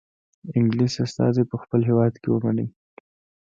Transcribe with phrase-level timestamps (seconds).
[0.57, 2.67] انګلیس استازی په خپل هیواد کې ومنئ.